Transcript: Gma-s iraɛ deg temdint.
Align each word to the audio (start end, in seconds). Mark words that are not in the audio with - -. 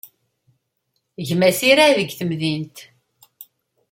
Gma-s 1.27 1.59
iraɛ 1.69 1.89
deg 1.97 2.09
temdint. 2.19 2.77